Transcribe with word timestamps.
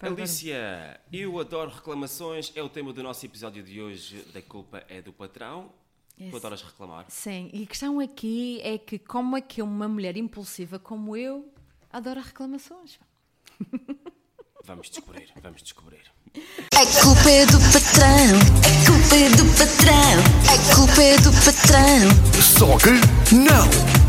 Para- 0.00 0.12
para- 0.14 0.22
Alicia, 0.22 1.00
eu 1.12 1.38
adoro 1.38 1.70
reclamações, 1.70 2.50
é 2.54 2.62
o 2.62 2.68
tema 2.70 2.90
do 2.92 3.02
nosso 3.02 3.24
episódio 3.26 3.62
de 3.62 3.80
hoje, 3.82 4.24
da 4.32 4.40
culpa 4.40 4.82
é 4.88 5.02
do 5.02 5.12
patrão. 5.12 5.70
Tu 6.16 6.24
Esse- 6.24 6.36
adoras 6.36 6.62
reclamar. 6.62 7.04
Sim, 7.08 7.50
e 7.52 7.62
a 7.64 7.66
questão 7.66 8.00
aqui 8.00 8.60
é 8.62 8.78
que 8.78 8.98
como 8.98 9.36
é 9.36 9.40
que 9.40 9.60
uma 9.62 9.86
mulher 9.88 10.16
impulsiva 10.16 10.78
como 10.78 11.16
eu 11.16 11.52
adora 11.92 12.20
reclamações? 12.20 12.98
Vamos 14.64 14.90
descobrir, 14.90 15.32
vamos 15.42 15.62
descobrir. 15.62 16.02
A 16.36 17.02
culpa 17.02 17.30
é 17.30 17.46
do 17.46 17.58
patrão, 17.72 18.36
a 18.60 18.86
culpa 18.86 19.16
é 19.16 19.28
do 19.30 19.44
patrão, 19.56 20.20
a 20.52 20.76
culpa 20.76 21.02
é 21.02 21.16
do 21.16 21.32
patrão, 21.32 22.40
Só 22.40 22.76
que 22.78 23.34
não! 23.34 23.99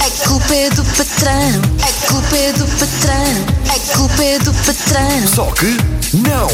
A 0.00 0.28
culpa 0.28 0.54
é 0.54 0.70
do 0.70 0.82
patrão, 0.96 1.50
a 1.82 1.92
culpa 2.08 2.36
é 2.36 2.52
do 2.52 2.64
patrão, 2.78 3.34
a 3.68 3.96
culpa 3.96 4.22
é 4.24 4.38
do 4.38 4.52
patrão. 4.64 5.28
Só 5.34 5.54
que 5.54 6.16
não! 6.16 6.48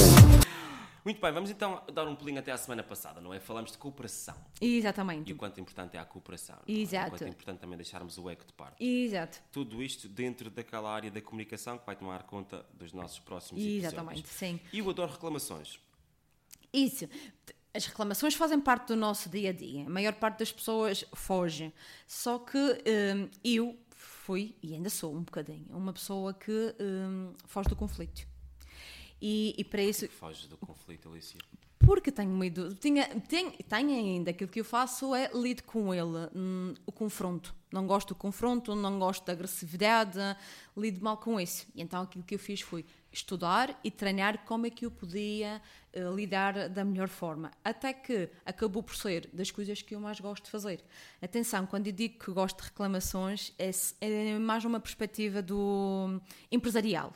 Muito 1.05 1.21
bem, 1.21 1.33
vamos 1.33 1.51
então 1.51 1.83
dar 1.93 2.09
um 2.09 2.16
pulinho 2.16 2.38
até 2.38 2.51
à 2.51 2.57
semana 2.57 2.83
passada, 2.83 3.21
não 3.21 3.33
é? 3.35 3.38
Falamos 3.38 3.73
de 3.73 3.79
cooperação 3.79 4.35
e 4.61 4.79
Exatamente. 4.79 5.33
o 5.33 5.37
quanto 5.37 5.61
importante 5.61 5.97
é 5.97 6.01
a 6.01 6.05
cooperação. 6.05 6.57
não 6.66 6.75
é? 6.75 6.79
Exato. 6.79 7.07
O 7.09 7.11
quanto 7.11 7.25
é 7.25 7.29
importante 7.29 7.59
também 7.61 7.77
deixarmos 7.77 8.16
o 8.16 8.30
ego 8.30 8.45
de 8.47 8.52
parte. 8.55 8.83
Exato. 8.83 9.38
Tudo 9.52 9.83
isto 9.83 10.09
dentro 10.09 10.49
daquela 10.51 10.91
área 10.91 11.11
da 11.11 11.21
comunicação 11.21 11.77
que 11.77 11.85
vai 11.85 11.95
tomar 11.95 12.23
conta 12.23 12.65
dos 12.73 12.93
nossos 12.95 13.19
próximos 13.19 13.63
Exatamente, 13.63 14.21
episódios. 14.21 14.30
sim. 14.38 14.61
E 14.73 14.79
eu 14.79 14.88
adoro 14.88 15.13
reclamações. 15.13 15.79
Isso. 16.73 17.07
As 17.74 17.87
reclamações 17.87 18.34
fazem 18.34 18.60
parte 18.60 18.88
do 18.88 18.96
nosso 18.96 19.28
dia 19.28 19.51
a 19.51 19.52
dia. 19.52 19.84
A 19.87 19.91
maior 19.91 20.12
parte 20.15 20.38
das 20.38 20.52
pessoas 20.52 21.05
foge. 21.12 21.73
Só 22.06 22.38
que 22.38 22.56
hum, 22.56 23.28
eu 23.42 23.77
fui, 23.91 24.55
e 24.62 24.74
ainda 24.74 24.88
sou 24.88 25.12
um 25.15 25.23
bocadinho, 25.23 25.66
uma 25.70 25.92
pessoa 25.92 26.32
que 26.32 26.74
hum, 26.80 27.32
foge 27.46 27.68
do 27.68 27.77
conflito. 27.77 28.27
E, 29.20 29.55
e 29.59 29.65
para 29.65 29.82
isso, 29.82 30.06
Foge 30.09 30.46
do 30.48 30.56
conflito, 30.56 31.09
Alicia. 31.09 31.41
porque 31.79 32.12
tenho 32.12 32.30
medo, 32.30 32.74
tinha, 32.74 33.07
tenho, 33.21 33.52
tenho 33.52 33.90
ainda, 33.90 34.30
aquilo 34.30 34.51
que 34.51 34.60
eu 34.60 34.65
faço 34.65 35.15
é 35.15 35.30
lido 35.34 35.62
com 35.65 35.93
ele, 35.95 36.29
hum, 36.34 36.74
o 36.87 36.93
confronto. 36.93 37.54
Não 37.73 37.87
gosto 37.87 38.09
do 38.09 38.15
confronto, 38.15 38.74
não 38.74 38.99
gosto 38.99 39.24
da 39.24 39.32
agressividade, 39.32 40.18
lido 40.77 41.02
mal 41.02 41.16
com 41.16 41.40
isso. 41.40 41.66
E 41.74 41.82
então 41.82 42.02
aquilo 42.02 42.23
que 42.24 42.34
eu 42.34 42.38
fiz 42.38 42.60
foi 42.60 42.84
estudar 43.15 43.79
e 43.82 43.90
treinar 43.90 44.45
como 44.45 44.66
é 44.66 44.70
que 44.70 44.84
eu 44.84 44.90
podia 44.90 45.62
eh, 45.93 46.10
lidar 46.15 46.68
da 46.68 46.84
melhor 46.84 47.09
forma. 47.09 47.52
Até 47.65 47.93
que 47.93 48.29
acabou 48.45 48.82
por 48.82 48.96
ser 48.96 49.30
das 49.32 49.51
coisas 49.51 49.80
que 49.80 49.95
eu 49.95 50.01
mais 50.01 50.18
gosto 50.18 50.45
de 50.45 50.51
fazer. 50.51 50.84
Atenção, 51.23 51.65
quando 51.65 51.87
eu 51.87 51.93
digo 51.93 52.18
que 52.18 52.30
gosto 52.32 52.59
de 52.59 52.65
reclamações, 52.65 53.52
é, 53.59 53.71
é 54.01 54.38
mais 54.38 54.65
uma 54.65 54.80
perspectiva 54.80 55.40
do 55.40 56.21
empresarial. 56.51 57.12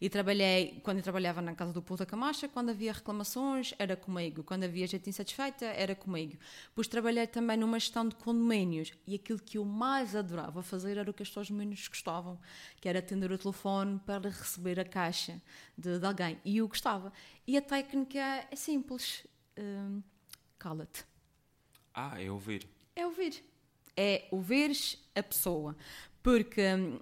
E 0.00 0.08
trabalhei, 0.08 0.80
quando 0.82 0.98
eu 0.98 1.02
trabalhava 1.02 1.40
na 1.40 1.54
casa 1.54 1.72
do 1.72 1.82
Puta 1.82 2.06
Camacha, 2.06 2.48
quando 2.48 2.70
havia 2.70 2.92
reclamações, 2.92 3.74
era 3.78 3.96
comigo. 3.96 4.42
Quando 4.42 4.64
havia 4.64 4.86
gente 4.86 5.08
insatisfeita, 5.08 5.64
era 5.64 5.94
comigo. 5.94 6.36
Depois 6.68 6.88
trabalhei 6.88 7.26
também 7.26 7.56
numa 7.56 7.78
gestão 7.78 8.08
de 8.08 8.14
condomínios 8.14 8.92
e 9.06 9.14
aquilo 9.14 9.38
que 9.38 9.58
eu 9.58 9.64
mais 9.64 10.14
adorava 10.14 10.62
fazer 10.62 10.96
era 10.96 11.10
o 11.10 11.14
que 11.14 11.22
as 11.22 11.28
pessoas 11.28 11.50
menos 11.50 11.86
gostavam, 11.88 12.38
que 12.80 12.88
era 12.88 12.98
atender 12.98 13.30
o 13.30 13.38
telefone 13.38 14.00
para 14.04 14.28
receber 14.28 14.78
a 14.80 14.84
caixa 14.84 15.40
de, 15.76 15.98
de 15.98 16.06
alguém. 16.06 16.38
E 16.44 16.58
eu 16.58 16.68
gostava. 16.68 17.12
E 17.46 17.56
a 17.56 17.62
técnica 17.62 18.18
é 18.50 18.56
simples. 18.56 19.26
Hum, 19.58 20.02
Cala-te. 20.58 21.04
Ah, 21.94 22.20
é 22.20 22.30
ouvir. 22.30 22.68
É 22.94 23.06
ouvir. 23.06 23.47
É 24.00 24.28
ouvires 24.30 24.96
a 25.12 25.22
pessoa. 25.24 25.76
Porque 26.22 26.60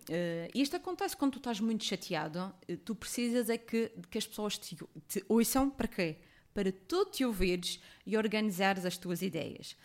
eh, 0.08 0.50
isto 0.54 0.76
acontece 0.76 1.14
quando 1.14 1.32
tu 1.32 1.38
estás 1.38 1.60
muito 1.60 1.84
chateado, 1.84 2.54
eh, 2.66 2.76
tu 2.76 2.94
precisas 2.94 3.50
é 3.50 3.58
que, 3.58 3.90
que 4.10 4.16
as 4.16 4.26
pessoas 4.26 4.56
te, 4.56 4.76
te 5.06 5.22
ouçam 5.28 5.68
para 5.68 5.88
quê? 5.88 6.16
Para 6.54 6.72
tu 6.72 7.04
te 7.04 7.22
ouvires 7.22 7.78
e 8.06 8.16
organizares 8.16 8.86
as 8.86 8.96
tuas 8.96 9.20
ideias. 9.20 9.76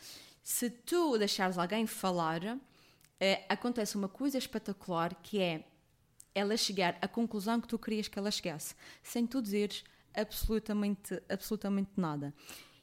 Se 0.41 0.69
tu 0.69 1.17
deixares 1.17 1.57
alguém 1.57 1.85
falar, 1.85 2.57
eh, 3.19 3.43
acontece 3.49 3.97
uma 3.97 4.07
coisa 4.07 4.37
espetacular 4.37 5.13
que 5.21 5.41
é 5.41 5.65
ela 6.33 6.55
chegar 6.55 6.97
à 7.01 7.07
conclusão 7.07 7.59
que 7.59 7.67
tu 7.67 7.77
querias 7.77 8.07
que 8.07 8.17
ela 8.17 8.31
chegasse, 8.31 8.73
sem 9.03 9.27
tu 9.27 9.41
dizeres 9.41 9.83
absolutamente, 10.13 11.21
absolutamente 11.27 11.91
nada. 11.97 12.33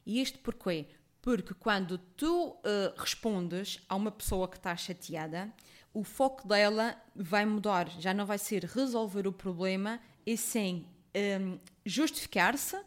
E 0.05 0.21
isto 0.21 0.39
porquê? 0.41 0.87
Porque 1.21 1.53
quando 1.55 1.99
tu 1.99 2.57
eh, 2.65 2.95
respondes 2.97 3.81
a 3.89 3.97
uma 3.97 4.11
pessoa 4.11 4.49
que 4.49 4.57
está 4.57 4.77
chateada, 4.77 5.53
o 5.93 6.05
foco 6.05 6.47
dela 6.47 6.97
vai 7.15 7.45
mudar. 7.45 7.89
Já 8.01 8.15
não 8.15 8.25
vai 8.25 8.39
ser 8.39 8.65
resolver 8.65 9.27
o 9.27 9.33
problema, 9.33 10.01
e 10.25 10.37
sim 10.37 10.87
em, 11.15 11.61
justificar-se 11.85 12.79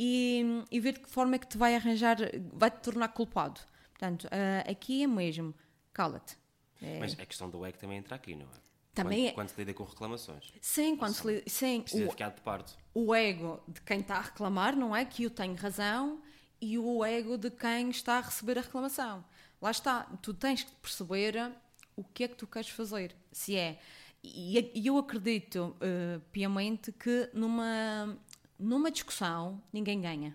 e, 0.00 0.42
e 0.70 0.80
ver 0.80 0.94
de 0.94 1.00
que 1.00 1.10
forma 1.10 1.36
é 1.36 1.38
que 1.38 1.46
te 1.46 1.58
vai 1.58 1.74
arranjar, 1.76 2.16
vai 2.52 2.70
te 2.70 2.80
tornar 2.80 3.08
culpado. 3.08 3.60
Portanto, 3.90 4.26
eh, 4.30 4.64
aqui 4.68 5.02
é 5.02 5.06
mesmo, 5.06 5.54
cala-te. 5.92 6.36
É. 6.82 6.98
Mas 6.98 7.12
a 7.18 7.26
questão 7.26 7.48
do 7.48 7.64
ego 7.64 7.78
também 7.78 7.98
entra 7.98 8.16
aqui, 8.16 8.34
não 8.34 8.46
é? 8.46 8.64
Também 8.94 9.18
quando, 9.18 9.28
é- 9.28 9.32
quando 9.32 9.48
se 9.50 9.56
lida 9.60 9.74
com 9.74 9.84
reclamações. 9.84 10.52
Sim, 10.60 10.96
quando 10.96 11.14
se, 11.14 11.26
li- 11.26 11.42
sim, 11.46 11.80
Precisa 11.82 12.06
o- 12.06 12.10
ficar 12.10 12.30
de 12.30 12.40
parte. 12.40 12.74
o 12.94 13.14
ego 13.14 13.62
de 13.68 13.80
quem 13.82 14.00
está 14.00 14.16
a 14.16 14.20
reclamar, 14.22 14.74
não 14.76 14.94
é? 14.94 15.04
Que 15.04 15.24
eu 15.24 15.30
tenho 15.30 15.54
razão, 15.54 16.20
e 16.64 16.78
o 16.78 17.04
ego 17.04 17.36
de 17.36 17.50
quem 17.50 17.90
está 17.90 18.18
a 18.18 18.20
receber 18.22 18.58
a 18.58 18.62
reclamação. 18.62 19.24
Lá 19.60 19.70
está, 19.70 20.04
tu 20.22 20.32
tens 20.32 20.62
que 20.62 20.74
perceber 20.76 21.52
o 21.94 22.02
que 22.02 22.24
é 22.24 22.28
que 22.28 22.36
tu 22.36 22.46
queres 22.46 22.70
fazer. 22.70 23.14
Se 23.30 23.56
é. 23.56 23.78
E 24.22 24.86
eu 24.86 24.96
acredito 24.96 25.76
eh, 25.80 26.18
piamente 26.32 26.90
que 26.90 27.28
numa, 27.34 28.18
numa 28.58 28.90
discussão 28.90 29.62
ninguém 29.70 30.00
ganha. 30.00 30.34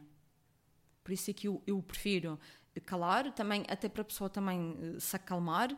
Por 1.04 1.12
isso 1.12 1.32
é 1.32 1.34
que 1.34 1.48
eu, 1.48 1.64
eu 1.66 1.82
prefiro 1.82 2.40
calar, 2.86 3.34
também, 3.34 3.66
até 3.68 3.90
para 3.90 4.04
a 4.04 4.06
pessoa 4.06 4.30
também 4.30 4.78
eh, 4.80 5.00
se 5.00 5.16
acalmar. 5.16 5.76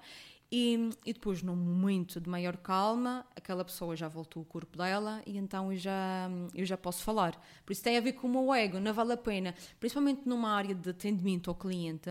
E, 0.51 0.89
e 1.05 1.13
depois, 1.13 1.41
num 1.41 1.55
momento 1.55 2.19
de 2.19 2.29
maior 2.29 2.57
calma, 2.57 3.25
aquela 3.33 3.63
pessoa 3.63 3.95
já 3.95 4.09
voltou 4.09 4.43
o 4.43 4.45
corpo 4.45 4.77
dela 4.77 5.23
e 5.25 5.37
então 5.37 5.71
eu 5.71 5.77
já, 5.77 6.29
eu 6.53 6.65
já 6.65 6.75
posso 6.75 7.03
falar. 7.03 7.41
Por 7.65 7.71
isso 7.71 7.81
tem 7.81 7.97
a 7.97 8.01
ver 8.01 8.13
com 8.13 8.27
o 8.27 8.29
meu 8.29 8.53
ego, 8.53 8.77
não 8.77 8.93
vale 8.93 9.13
a 9.13 9.17
pena, 9.17 9.55
principalmente 9.79 10.27
numa 10.27 10.51
área 10.51 10.75
de 10.75 10.89
atendimento 10.89 11.49
ao 11.49 11.55
cliente, 11.55 12.09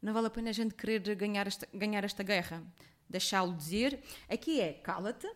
não 0.00 0.14
vale 0.14 0.28
a 0.28 0.30
pena 0.30 0.48
a 0.48 0.52
gente 0.54 0.74
querer 0.74 1.14
ganhar 1.14 1.46
esta, 1.46 1.68
ganhar 1.74 2.02
esta 2.02 2.22
guerra. 2.22 2.62
Deixá-lo 3.08 3.54
dizer. 3.54 4.00
Aqui 4.28 4.60
é 4.60 4.72
cala-te, 4.72 5.30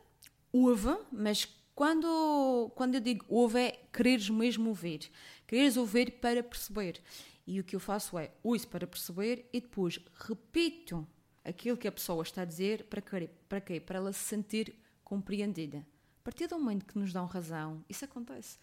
ouve, 0.51 0.97
mas 1.13 1.47
quando, 1.75 2.73
quando 2.75 2.95
eu 2.95 3.01
digo 3.01 3.25
ouve 3.29 3.59
é 3.61 3.85
quereres 3.93 4.31
mesmo 4.31 4.71
ouvir. 4.71 5.11
Quereres 5.47 5.77
ouvir 5.77 6.13
para 6.13 6.43
perceber. 6.43 7.03
E 7.47 7.61
o 7.61 7.65
que 7.65 7.77
eu 7.77 7.81
faço 7.81 8.19
é 8.19 8.31
ouço 8.43 8.67
para 8.69 8.87
perceber 8.87 9.47
e 9.53 9.61
depois 9.61 9.99
repito 10.27 11.07
aquilo 11.45 11.77
que 11.77 11.89
a 11.89 11.93
pessoa 11.93 12.23
está 12.23 12.43
a 12.43 12.45
dizer 12.45 12.85
para 12.85 13.01
quê? 13.01 13.31
Para 13.49 13.61
quê? 13.61 13.81
Para 13.81 13.97
ela 13.99 14.13
se 14.13 14.21
sentir 14.25 14.75
compreendida. 15.05 15.79
A 16.21 16.23
partir 16.23 16.47
do 16.47 16.59
momento 16.59 16.85
que 16.87 16.99
nos 16.99 17.13
dão 17.13 17.27
razão, 17.27 17.85
isso 17.89 18.05
acontece. 18.05 18.59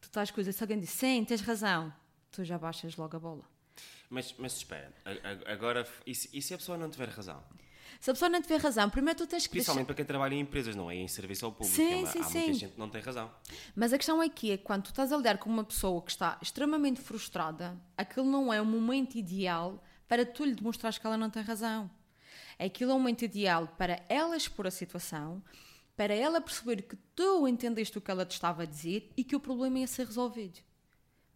Tu 0.00 0.06
estás 0.06 0.30
coisas, 0.30 0.56
se 0.56 0.62
alguém 0.62 0.80
diz 0.80 0.90
sim, 0.90 1.24
tens 1.24 1.40
razão, 1.42 1.92
tu 2.30 2.42
já 2.42 2.58
baixas 2.58 2.96
logo 2.96 3.16
a 3.16 3.20
bola. 3.20 3.44
Mas, 4.10 4.34
mas 4.38 4.56
espera, 4.56 4.92
agora, 5.46 5.86
e 6.06 6.14
se, 6.14 6.28
e 6.36 6.42
se 6.42 6.52
a 6.52 6.58
pessoa 6.58 6.76
não 6.76 6.90
tiver 6.90 7.08
razão? 7.08 7.42
Se 8.00 8.10
a 8.10 8.14
pessoa 8.14 8.28
não 8.28 8.42
tiver 8.42 8.60
razão, 8.60 8.90
primeiro 8.90 9.16
tu 9.18 9.26
tens 9.26 9.46
que 9.46 9.52
deixar... 9.52 9.66
Principalmente 9.72 9.86
para 9.86 9.94
quem 9.94 10.04
trabalha 10.04 10.34
em 10.34 10.40
empresas, 10.40 10.74
não 10.74 10.90
é? 10.90 10.96
Em 10.96 11.06
serviço 11.06 11.46
ao 11.46 11.52
público. 11.52 11.76
Sim, 11.76 11.92
é 11.92 11.96
uma- 11.98 12.06
sim, 12.10 12.18
há 12.18 12.24
sim. 12.24 12.38
muita 12.38 12.54
gente 12.54 12.72
que 12.72 12.78
não 12.78 12.88
tem 12.90 13.00
razão. 13.00 13.30
Mas 13.76 13.92
a 13.92 13.96
questão 13.96 14.20
aqui 14.20 14.50
é 14.50 14.56
que 14.56 14.64
quando 14.64 14.82
tu 14.84 14.90
estás 14.90 15.12
a 15.12 15.16
lidar 15.16 15.38
com 15.38 15.48
uma 15.48 15.62
pessoa 15.62 16.02
que 16.02 16.10
está 16.10 16.36
extremamente 16.42 17.00
frustrada, 17.00 17.80
aquilo 17.96 18.26
não 18.26 18.52
é 18.52 18.60
o 18.60 18.66
momento 18.66 19.14
ideal 19.16 19.82
para 20.08 20.26
tu 20.26 20.44
lhe 20.44 20.54
demonstrares 20.54 20.98
que 20.98 21.06
ela 21.06 21.16
não 21.16 21.30
tem 21.30 21.42
razão. 21.42 21.88
Aquilo 22.58 22.90
é 22.90 22.94
o 22.94 22.98
momento 22.98 23.22
ideal 23.22 23.68
para 23.78 24.04
ela 24.08 24.36
expor 24.36 24.66
a 24.66 24.70
situação, 24.70 25.42
para 25.96 26.14
ela 26.14 26.40
perceber 26.40 26.82
que 26.82 26.96
tu 27.14 27.46
entendeste 27.46 27.96
o 27.98 28.00
que 28.00 28.10
ela 28.10 28.24
te 28.24 28.32
estava 28.32 28.62
a 28.62 28.66
dizer 28.66 29.10
e 29.16 29.22
que 29.24 29.36
o 29.36 29.40
problema 29.40 29.78
ia 29.80 29.86
ser 29.86 30.06
resolvido. 30.06 30.60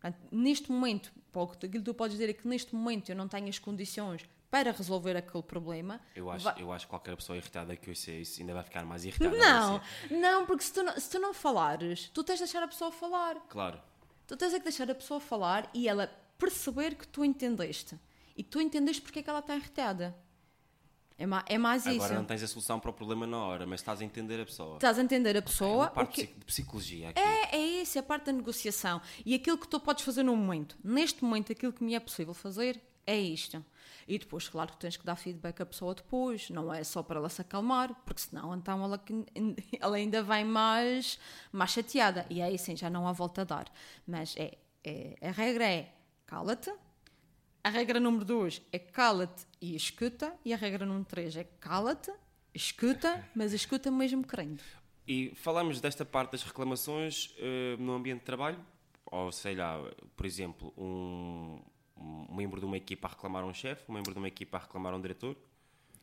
Portanto, 0.00 0.18
neste 0.30 0.70
momento, 0.70 1.12
aquilo 1.34 1.70
que 1.70 1.80
tu 1.80 1.94
podes 1.94 2.16
dizer 2.16 2.30
é 2.30 2.32
que 2.32 2.46
neste 2.46 2.74
momento 2.74 3.08
eu 3.10 3.16
não 3.16 3.28
tenho 3.28 3.48
as 3.48 3.58
condições 3.58 4.24
para 4.50 4.70
resolver 4.70 5.16
aquele 5.16 5.42
problema. 5.42 6.00
Eu 6.14 6.30
acho, 6.30 6.44
vai- 6.44 6.62
eu 6.62 6.72
acho 6.72 6.86
que 6.86 6.90
qualquer 6.90 7.16
pessoa 7.16 7.36
irritada 7.36 7.74
que 7.76 7.90
ouça 7.90 8.10
isso 8.12 8.40
ainda 8.40 8.54
vai 8.54 8.62
ficar 8.62 8.84
mais 8.84 9.04
irritada. 9.04 9.36
Não, 9.36 9.80
não, 10.10 10.46
porque 10.46 10.62
se 10.62 10.72
tu 10.72 10.82
não, 10.82 10.98
se 10.98 11.10
tu 11.10 11.18
não 11.18 11.34
falares, 11.34 12.08
tu 12.14 12.22
tens 12.22 12.36
de 12.38 12.44
deixar 12.44 12.62
a 12.62 12.68
pessoa 12.68 12.92
falar. 12.92 13.34
Claro. 13.48 13.80
Tu 14.26 14.36
tens 14.36 14.54
é 14.54 14.58
que 14.58 14.64
deixar 14.64 14.90
a 14.90 14.94
pessoa 14.94 15.20
falar 15.20 15.68
e 15.74 15.88
ela 15.88 16.06
perceber 16.38 16.94
que 16.94 17.06
tu 17.08 17.24
entendeste. 17.24 17.98
E 18.36 18.42
que 18.42 18.50
tu 18.50 18.60
entendeste 18.60 19.02
porque 19.02 19.18
é 19.18 19.22
que 19.22 19.30
ela 19.30 19.38
está 19.40 19.56
irritada. 19.56 20.16
É, 21.18 21.24
ma 21.26 21.42
é 21.48 21.56
mais 21.56 21.86
Agora 21.86 22.04
isso. 22.04 22.14
não 22.14 22.24
tens 22.26 22.42
a 22.42 22.46
solução 22.46 22.78
para 22.78 22.90
o 22.90 22.92
problema 22.92 23.26
na 23.26 23.38
hora, 23.38 23.66
mas 23.66 23.80
estás 23.80 24.00
a 24.02 24.04
entender 24.04 24.38
a 24.40 24.44
pessoa. 24.44 24.74
Estás 24.76 24.98
a 24.98 25.02
entender 25.02 25.34
a 25.34 25.38
É 25.38 25.40
pessoa. 25.40 25.76
uma 25.76 25.86
o 25.86 25.90
parte 25.90 26.26
que- 26.26 26.34
de 26.38 26.44
psicologia 26.44 27.08
aqui. 27.10 27.18
É, 27.18 27.56
é 27.56 27.66
isso, 27.82 27.96
é 27.96 28.00
a 28.00 28.04
parte 28.04 28.26
da 28.26 28.32
negociação. 28.32 29.00
E 29.24 29.34
aquilo 29.34 29.56
que 29.56 29.66
tu 29.66 29.80
podes 29.80 30.04
fazer 30.04 30.22
no 30.22 30.36
momento. 30.36 30.76
Neste 30.84 31.24
momento, 31.24 31.50
aquilo 31.52 31.72
que 31.72 31.82
me 31.82 31.94
é 31.94 32.00
possível 32.00 32.34
fazer 32.34 32.78
é 33.06 33.18
isto. 33.18 33.64
E 34.06 34.18
depois, 34.18 34.46
claro 34.48 34.72
que 34.72 34.76
tens 34.78 34.96
que 34.96 35.04
dar 35.06 35.16
feedback 35.16 35.60
à 35.62 35.66
pessoa 35.66 35.94
depois, 35.94 36.50
não 36.50 36.72
é 36.72 36.84
só 36.84 37.02
para 37.02 37.18
ela 37.18 37.28
se 37.30 37.40
acalmar, 37.40 37.94
porque 38.04 38.20
senão 38.20 38.54
então 38.54 38.84
ela, 38.84 39.02
ela 39.80 39.96
ainda 39.96 40.22
vem 40.22 40.44
mais, 40.44 41.18
mais 41.50 41.70
chateada. 41.70 42.26
E 42.28 42.42
aí 42.42 42.58
sim, 42.58 42.76
já 42.76 42.90
não 42.90 43.08
há 43.08 43.12
volta 43.12 43.40
a 43.40 43.44
dar. 43.44 43.72
Mas 44.06 44.36
é, 44.36 44.58
é- 44.84 45.16
a 45.22 45.30
regra 45.30 45.64
é 45.64 45.92
cala-te, 46.26 46.70
a 47.66 47.68
regra 47.68 47.98
número 47.98 48.24
2 48.24 48.62
é 48.70 48.78
cala-te 48.78 49.44
e 49.60 49.74
escuta, 49.74 50.32
e 50.44 50.54
a 50.54 50.56
regra 50.56 50.86
número 50.86 51.04
3 51.04 51.38
é 51.38 51.42
cala-te, 51.58 52.12
escuta, 52.54 53.28
mas 53.34 53.52
escuta 53.52 53.90
mesmo 53.90 54.24
querendo. 54.24 54.62
E 55.04 55.32
falamos 55.34 55.80
desta 55.80 56.04
parte 56.04 56.30
das 56.30 56.44
reclamações 56.44 57.34
eh, 57.38 57.76
no 57.80 57.92
ambiente 57.94 58.20
de 58.20 58.24
trabalho, 58.24 58.64
ou 59.06 59.32
sei 59.32 59.56
lá, 59.56 59.82
por 60.16 60.24
exemplo, 60.24 60.72
um, 60.78 61.60
um 61.96 62.36
membro 62.36 62.60
de 62.60 62.66
uma 62.66 62.76
equipa 62.76 63.08
a 63.08 63.10
reclamar 63.10 63.42
a 63.42 63.46
um 63.46 63.52
chefe, 63.52 63.82
um 63.88 63.94
membro 63.94 64.12
de 64.12 64.18
uma 64.18 64.28
equipa 64.28 64.58
a 64.58 64.60
reclamar 64.60 64.92
a 64.92 64.96
um 64.96 65.00
diretor. 65.00 65.36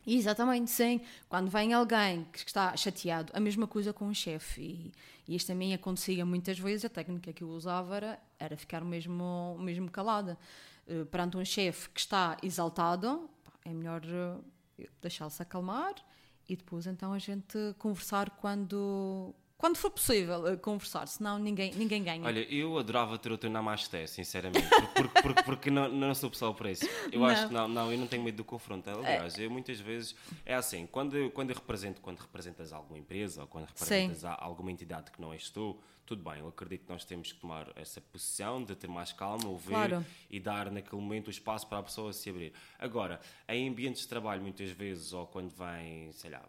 Exatamente, 0.06 0.70
sim. 0.70 1.00
Quando 1.30 1.48
vem 1.48 1.72
alguém 1.72 2.26
que 2.30 2.40
está 2.40 2.76
chateado, 2.76 3.32
a 3.34 3.40
mesma 3.40 3.66
coisa 3.66 3.90
com 3.90 4.08
o 4.08 4.14
chefe. 4.14 4.60
E, 4.60 4.92
e 5.26 5.34
isto 5.34 5.46
também 5.46 5.72
acontecia 5.72 6.26
muitas 6.26 6.58
vezes. 6.58 6.84
A 6.84 6.90
técnica 6.90 7.32
que 7.32 7.42
eu 7.42 7.48
usava 7.48 7.96
era, 7.96 8.22
era 8.38 8.54
ficar 8.54 8.84
mesmo, 8.84 9.56
mesmo 9.58 9.90
calada. 9.90 10.38
Eh, 10.86 11.04
perante 11.04 11.36
um 11.36 11.44
chefe 11.44 11.88
que 11.90 12.00
está 12.00 12.36
exaltado, 12.42 13.28
é 13.64 13.72
melhor 13.72 14.02
eh, 14.78 14.88
deixá-lo-se 15.00 15.42
acalmar 15.42 15.94
e 16.48 16.56
depois 16.56 16.86
então 16.86 17.12
a 17.12 17.18
gente 17.18 17.56
conversar 17.78 18.30
quando, 18.30 19.34
quando 19.56 19.76
for 19.76 19.90
possível 19.90 20.46
eh, 20.48 20.56
conversar, 20.56 21.06
senão 21.06 21.38
ninguém, 21.38 21.72
ninguém 21.74 22.02
ganha. 22.02 22.24
Olha, 22.24 22.40
eu 22.52 22.76
adorava 22.78 23.16
ter 23.18 23.32
o 23.32 23.38
teu 23.38 23.48
Namasté, 23.50 24.06
sinceramente, 24.06 24.68
porque, 24.68 25.22
porque, 25.22 25.42
porque 25.42 25.70
não, 25.70 25.88
não 25.88 26.14
sou 26.14 26.28
pessoa 26.30 26.52
para 26.52 26.70
isso. 26.70 26.86
Eu 27.10 27.20
Não. 27.20 27.26
acho 27.26 27.48
que 27.48 27.54
não, 27.54 27.68
não, 27.68 27.90
eu 27.92 27.98
não 27.98 28.06
tenho 28.06 28.22
medo 28.22 28.36
do 28.38 28.44
confronto. 28.44 28.90
Aliás, 28.90 29.38
eu 29.38 29.50
muitas 29.50 29.78
vezes 29.80 30.14
é 30.44 30.54
assim, 30.54 30.86
quando 30.86 31.16
eu, 31.16 31.30
quando 31.30 31.50
eu 31.50 31.56
represento, 31.56 32.00
quando 32.00 32.18
representas 32.18 32.72
alguma 32.72 32.98
empresa 32.98 33.42
ou 33.42 33.46
quando 33.46 33.66
representas 33.66 34.24
alguma 34.24 34.70
entidade 34.72 35.10
que 35.10 35.20
não 35.20 35.32
és 35.32 35.48
tu, 35.48 35.78
tudo 36.06 36.22
bem, 36.22 36.40
eu 36.40 36.48
acredito 36.48 36.84
que 36.84 36.92
nós 36.92 37.02
temos 37.02 37.32
que 37.32 37.40
tomar 37.40 37.66
essa 37.76 37.98
posição 37.98 38.62
de 38.62 38.74
ter 38.76 38.88
mais 38.88 39.10
calma, 39.10 39.48
ouvir 39.48 39.70
Claro. 39.70 40.04
e 40.28 40.38
dar 40.38 40.70
naquele 40.70 41.00
momento 41.00 41.28
o 41.28 41.30
espaço 41.30 41.66
para 41.66 41.78
a 41.78 41.82
pessoa 41.82 42.12
se 42.12 42.28
abrir. 42.28 42.52
Agora, 42.78 43.18
em 43.48 43.70
ambientes 43.70 44.02
de 44.02 44.08
trabalho, 44.08 44.42
muitas 44.42 44.68
vezes, 44.68 45.14
ou 45.14 45.26
quando 45.26 45.48
vem, 45.50 46.12
sei 46.12 46.30
lá, 46.30 46.42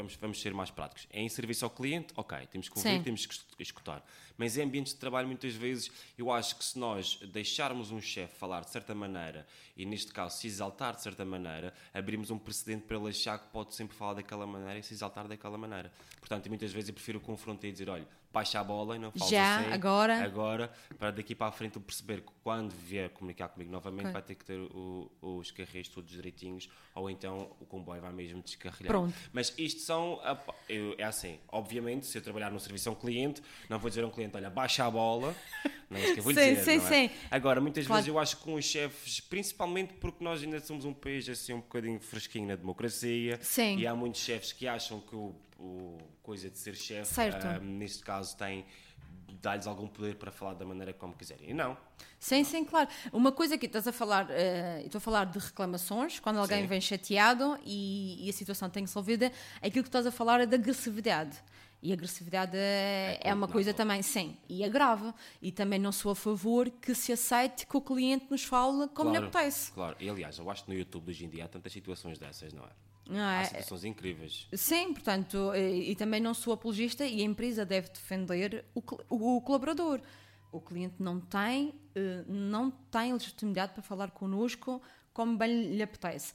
vamos, 0.00 0.16
vamos 0.16 0.40
ser 0.40 0.52
mais 0.54 0.70
práticos, 0.70 1.06
é 1.10 1.20
em 1.20 1.28
serviço 1.28 1.64
ao 1.64 1.70
cliente, 1.70 2.12
ok, 2.16 2.46
temos 2.50 2.68
que 2.68 2.78
ouvir, 2.78 2.90
Sim. 2.96 3.02
temos 3.02 3.26
que 3.26 3.34
es- 3.34 3.44
escutar. 3.58 4.04
Mas 4.38 4.56
em 4.56 4.62
ambientes 4.62 4.94
de 4.94 4.98
trabalho, 4.98 5.26
muitas 5.28 5.54
vezes, 5.54 5.90
eu 6.16 6.32
acho 6.32 6.56
que 6.56 6.64
se 6.64 6.78
nós 6.78 7.16
deixarmos 7.32 7.90
um 7.90 8.00
chefe 8.00 8.34
falar 8.36 8.62
de 8.62 8.70
certa 8.70 8.94
maneira, 8.94 9.46
e 9.76 9.84
neste 9.84 10.12
caso 10.12 10.38
se 10.38 10.46
exaltar 10.46 10.96
de 10.96 11.02
certa 11.02 11.24
maneira, 11.24 11.74
abrimos 11.92 12.30
um 12.30 12.38
precedente 12.38 12.84
para 12.86 12.96
ele 12.96 13.08
achar 13.10 13.38
que 13.38 13.48
pode 13.48 13.74
sempre 13.74 13.94
falar 13.96 14.14
daquela 14.14 14.46
maneira 14.46 14.78
e 14.78 14.82
se 14.82 14.94
exaltar 14.94 15.28
daquela 15.28 15.58
maneira. 15.58 15.92
Portanto, 16.18 16.48
muitas 16.48 16.72
vezes 16.72 16.88
eu 16.88 16.94
prefiro 16.94 17.20
confrontar 17.20 17.68
e 17.68 17.72
dizer, 17.72 17.90
olha, 17.90 18.08
baixa 18.32 18.60
a 18.60 18.64
bola 18.64 18.96
e 18.96 18.98
não 18.98 19.10
fales 19.10 19.30
Já, 19.30 19.56
assim, 19.56 19.72
agora. 19.72 20.22
agora, 20.24 20.72
para 20.98 21.10
daqui 21.10 21.34
para 21.34 21.48
a 21.48 21.52
frente 21.52 21.76
eu 21.76 21.82
perceber 21.82 22.20
que 22.20 22.32
quando 22.42 22.70
vier 22.72 23.10
comunicar 23.10 23.48
comigo 23.48 23.70
novamente 23.70 24.02
Ok. 24.06 24.12
vai 24.12 24.22
ter 24.22 24.34
que 24.36 24.44
ter 24.44 24.58
o- 24.58 25.10
os 25.20 25.50
carreiros 25.50 25.88
todos 25.90 26.10
direitinhos 26.10 26.68
ou 26.94 27.10
então 27.10 27.50
o 27.60 27.66
comboio 27.66 28.00
vai 28.00 28.12
mesmo 28.12 28.40
descarrilhar. 28.42 28.86
Pronto. 28.88 29.14
Mas 29.32 29.52
isto 29.58 29.80
são, 29.80 30.20
a- 30.22 30.38
eu- 30.68 30.94
é 30.98 31.04
assim, 31.04 31.38
obviamente, 31.48 32.06
se 32.06 32.16
eu 32.18 32.22
trabalhar 32.22 32.50
no 32.50 32.60
serviço 32.60 32.88
a 32.88 32.92
um 32.92 32.94
cliente, 32.94 33.42
não 33.68 33.78
vou 33.78 33.88
dizer 33.88 34.04
a 34.04 34.06
um 34.06 34.10
cliente, 34.10 34.36
olha, 34.36 34.48
baixa 34.50 34.84
a 34.84 34.90
bola, 34.90 35.34
não 35.90 35.98
é 35.98 36.04
isso 36.04 36.14
que 36.14 36.20
eu 36.20 36.24
vou 36.24 36.32
Sim, 36.34 36.38
dizer, 36.54 36.64
sim, 36.64 36.76
não 36.78 36.86
é? 36.86 36.88
sim. 37.08 37.10
Agora, 37.30 37.60
muitas 37.60 37.86
Claro. 37.86 38.00
vezes 38.02 38.08
eu 38.14 38.18
acho 38.18 38.36
que 38.36 38.44
com 38.44 38.54
os 38.54 38.64
chefes, 38.64 39.20
principalmente 39.20 39.94
porque 39.94 40.22
nós 40.22 40.42
ainda 40.42 40.60
somos 40.60 40.84
um 40.84 40.92
país 40.94 41.28
assim 41.28 41.52
um 41.52 41.60
bocadinho 41.60 41.98
fresquinho 42.00 42.46
na 42.46 42.54
democracia 42.56 43.38
Sim. 43.42 43.76
e 43.78 43.86
há 43.86 43.94
muitos 43.94 44.20
chefes 44.20 44.52
que 44.52 44.68
acham 44.68 45.00
que 45.00 45.16
o, 45.16 45.34
o 45.60 45.98
coisa 46.22 46.50
de 46.50 46.58
ser 46.58 46.74
chefe, 46.74 47.20
ah, 47.20 47.58
neste 47.60 48.02
caso, 48.02 48.36
tem 48.36 48.64
dá-lhes 49.40 49.66
algum 49.66 49.86
poder 49.86 50.16
para 50.16 50.30
falar 50.30 50.54
da 50.54 50.64
maneira 50.64 50.92
como 50.92 51.14
quiserem. 51.14 51.50
E 51.50 51.54
não. 51.54 51.76
Sim, 52.18 52.44
sim, 52.44 52.64
claro. 52.64 52.88
Uma 53.12 53.32
coisa 53.32 53.56
que 53.56 53.66
estás 53.66 53.86
a 53.86 53.92
falar, 53.92 54.26
eh, 54.30 54.82
estou 54.84 54.98
a 54.98 55.00
falar 55.00 55.24
de 55.26 55.38
reclamações, 55.38 56.18
quando 56.18 56.38
alguém 56.38 56.62
Sim. 56.62 56.66
vem 56.66 56.80
chateado 56.80 57.58
e, 57.64 58.26
e 58.26 58.28
a 58.28 58.32
situação 58.32 58.68
tem 58.68 58.82
resolvida, 58.84 59.32
aquilo 59.62 59.82
que 59.82 59.88
estás 59.88 60.06
a 60.06 60.10
falar 60.10 60.40
é 60.40 60.46
da 60.46 60.56
agressividade. 60.56 61.38
E 61.82 61.90
a 61.92 61.94
agressividade 61.94 62.54
é, 62.54 63.18
é 63.22 63.32
uma 63.32 63.46
condenável. 63.46 63.52
coisa 63.52 63.72
também, 63.72 64.02
sim, 64.02 64.36
e 64.46 64.62
é 64.62 64.68
grave. 64.68 65.14
E 65.40 65.50
também 65.50 65.78
não 65.78 65.92
sou 65.92 66.12
a 66.12 66.14
favor 66.14 66.68
que 66.70 66.94
se 66.94 67.10
aceite 67.10 67.66
que 67.66 67.74
o 67.74 67.80
cliente 67.80 68.26
nos 68.30 68.44
fale 68.44 68.86
como 68.88 69.10
lhe 69.10 69.16
Claro, 69.16 69.26
apetece. 69.28 69.72
Claro. 69.72 69.96
E 69.98 70.10
aliás, 70.10 70.36
eu 70.36 70.50
acho 70.50 70.64
que 70.64 70.70
no 70.70 70.76
YouTube 70.76 71.08
hoje 71.08 71.24
em 71.24 71.30
dia 71.30 71.46
há 71.46 71.48
tantas 71.48 71.72
situações 71.72 72.18
dessas, 72.18 72.52
não 72.52 72.64
é? 72.64 72.70
Há 73.08 73.42
é? 73.42 73.44
situações 73.44 73.84
incríveis. 73.84 74.46
Sim, 74.52 74.92
portanto, 74.92 75.52
e, 75.54 75.90
e 75.90 75.96
também 75.96 76.20
não 76.20 76.34
sou 76.34 76.52
apologista 76.52 77.04
e 77.04 77.20
a 77.20 77.24
empresa 77.24 77.64
deve 77.64 77.88
defender 77.88 78.64
o, 78.74 78.82
o- 79.08 79.36
o 79.36 79.40
colaborador. 79.40 80.00
O 80.52 80.60
cliente 80.60 80.96
não 80.98 81.20
tem, 81.20 81.72
eh, 81.94 82.24
não 82.26 82.70
tem 82.70 83.12
legitimidade 83.12 83.72
para 83.72 83.82
falar 83.82 84.10
connosco 84.10 84.82
como 85.12 85.36
bem 85.36 85.74
lhe 85.76 85.82
apetece. 85.82 86.34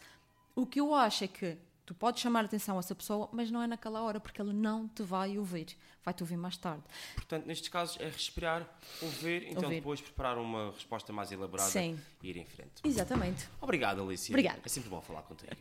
O 0.55 0.65
que 0.65 0.79
eu 0.79 0.93
acho 0.95 1.25
é 1.25 1.27
que 1.27 1.57
tu 1.85 1.93
podes 1.93 2.21
chamar 2.21 2.41
a 2.41 2.45
atenção 2.45 2.77
a 2.77 2.79
essa 2.79 2.95
pessoa, 2.95 3.29
mas 3.33 3.51
não 3.51 3.61
é 3.61 3.67
naquela 3.67 4.01
hora, 4.01 4.19
porque 4.19 4.41
ele 4.41 4.53
não 4.53 4.87
te 4.87 5.03
vai 5.03 5.37
ouvir. 5.37 5.75
Vai-te 6.03 6.23
ouvir 6.23 6.37
mais 6.37 6.55
tarde. 6.55 6.83
Portanto, 7.15 7.45
nestes 7.45 7.67
casos 7.67 7.97
é 7.99 8.05
respirar, 8.05 8.65
ouvir, 9.01 9.47
então 9.49 9.63
Ouvir. 9.63 9.75
depois 9.75 9.99
preparar 10.01 10.37
uma 10.37 10.71
resposta 10.71 11.11
mais 11.11 11.31
elaborada 11.31 11.69
Sim. 11.69 11.99
e 12.23 12.29
ir 12.29 12.37
em 12.37 12.45
frente. 12.45 12.81
Exatamente. 12.83 13.47
Obrigado, 13.59 14.01
Alicia. 14.01 14.31
Obrigada. 14.33 14.61
É 14.63 14.69
sempre 14.69 14.89
bom 14.89 15.01
falar 15.01 15.23
contigo. 15.23 15.51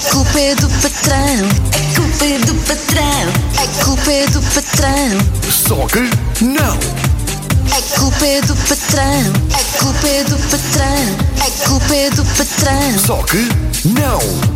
A 0.00 0.12
culpa 0.12 0.40
é 0.40 0.54
do 0.54 0.66
patrão, 0.80 1.48
a 1.74 1.94
culpa 1.94 2.24
é 2.24 2.38
do 2.38 2.54
patrão, 2.54 3.62
a 3.62 3.84
culpa 3.84 4.10
é 4.10 4.26
do 4.28 4.40
patrão, 4.40 5.18
Só 5.50 5.86
que 5.88 6.10
não! 6.42 6.78
a 7.70 7.98
culpa 8.00 8.26
é 8.26 8.40
do 8.40 8.56
patrão, 8.56 9.32
a 9.52 9.78
culpa 9.78 10.08
é 10.08 10.24
do 10.24 10.38
patrão, 10.48 11.16
a 11.46 11.68
culpa 11.68 11.94
é 11.94 12.10
do 12.10 12.24
patrão. 12.24 12.98
Só 12.98 13.22
que 13.24 13.46
não! 13.84 14.50